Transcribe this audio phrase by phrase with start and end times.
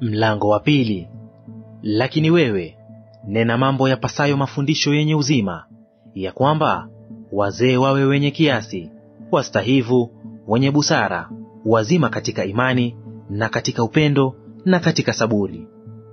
[0.00, 1.08] Mlango wa pili.
[1.82, 2.76] Lakini wewe
[3.26, 5.64] nena mambo yapasayo mafundisho yenye uzima,
[6.14, 6.88] ya kwamba
[7.32, 8.90] wazee wawe wenye kiasi,
[9.32, 10.10] wastahivu,
[10.46, 11.30] wenye busara,
[11.64, 12.96] wazima katika imani
[13.30, 15.66] na katika upendo na katika saburi.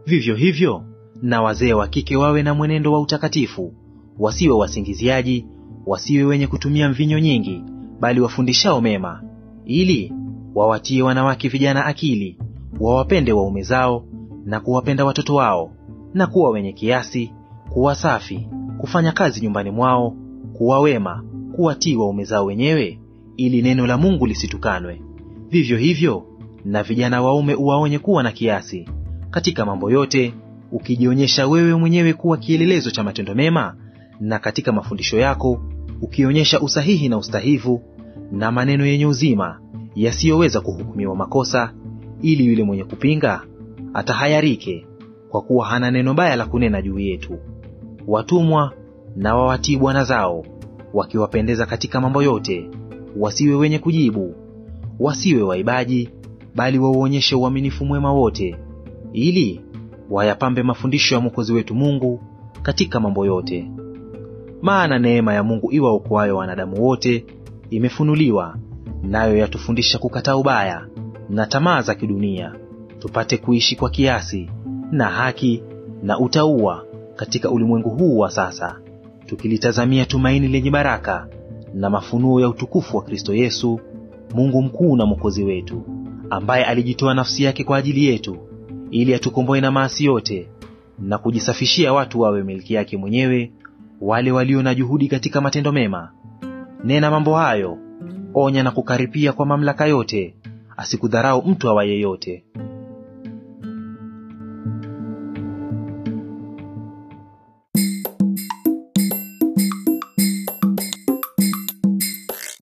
[0.06, 0.84] Vivyo hivyo
[1.22, 3.73] na wazee wa kike wawe na mwenendo wa utakatifu,
[4.20, 5.45] wasiwe wasingiziaji,
[5.86, 7.64] wasiwe wenye kutumia mvinyo nyingi,
[8.00, 9.23] bali wafundishao mema,
[9.66, 10.14] ili
[10.56, 12.38] wawatie wanawake vijana akili,
[12.80, 14.06] wawapende waume zao
[14.46, 15.72] na kuwapenda watoto wao,
[16.14, 17.34] na kuwa wenye kiasi,
[17.70, 20.16] kuwa safi, kufanya kazi nyumbani mwao,
[20.58, 21.24] kuwa wema,
[21.56, 23.00] kuwatii waume zao wenyewe,
[23.38, 25.02] ili neno la Mungu lisitukanwe.
[25.50, 26.23] Vivyo hivyo
[26.66, 28.89] na vijana waume uwaonye kuwa na kiasi
[29.32, 30.34] katika mambo yote,
[30.72, 33.76] ukijionyesha wewe mwenyewe kuwa kielelezo cha matendo mema,
[34.20, 35.62] na katika mafundisho yako
[36.02, 37.82] ukionyesha usahihi na ustahivu
[38.32, 39.60] na maneno yenye uzima
[39.95, 41.73] yasiyoweza kuhukumiwa makosa,
[42.26, 43.42] ili yule mwenye kupinga
[43.94, 44.86] atahayarike,
[45.30, 47.38] kwa kuwa hana neno baya la kunena juu yetu.
[48.08, 48.72] Watumwa
[49.16, 50.45] na wawatii bwana zao,
[50.94, 52.70] wakiwapendeza katika mambo yote,
[53.20, 54.36] wasiwe wenye kujibu,
[55.00, 56.09] wasiwe waibaji,
[56.56, 58.56] bali wauonyeshe uaminifu mwema wote,
[59.14, 59.62] ili
[60.10, 62.22] wayapambe mafundisho ya Mwokozi wetu Mungu
[62.62, 63.72] katika mambo yote.
[64.62, 67.26] Maana neema ya Mungu iwaokoayo wanadamu wote
[67.70, 68.58] imefunuliwa,
[69.04, 70.88] nayo yatufundisha kukataa ubaya
[71.30, 72.56] na tamaa za kidunia,
[73.00, 74.50] tupate kuishi kwa kiasi
[74.92, 75.64] na haki
[76.04, 78.80] na utauwa katika ulimwengu huu wa sasa,
[79.26, 81.28] tukilitazamia tumaini lenye baraka
[81.73, 83.80] na mafunuo ya utukufu wa Kristo Yesu,
[84.34, 85.82] Mungu mkuu na Mwokozi wetu,
[86.30, 88.38] ambaye alijitoa nafsi yake kwa ajili yetu,
[88.92, 90.49] ili atukomboe na maasi yote
[90.99, 93.52] na kujisafishia watu wawe milki yake mwenyewe,
[94.02, 96.11] wale walio na juhudi katika matendo mema.
[96.83, 97.78] Nena mambo hayo,
[98.33, 100.36] onya na kukaripia kwa mamlaka yote,
[100.77, 102.43] asikudharau mtu awa yeyote.